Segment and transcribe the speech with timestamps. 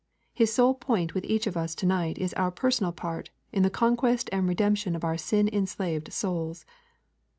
[0.33, 3.61] His sole point with each one of us to night is our personal part in
[3.61, 6.65] the conquest and redemption of our sin enslaved souls.